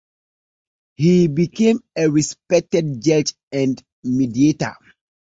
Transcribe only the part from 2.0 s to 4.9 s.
respected judge and mediator.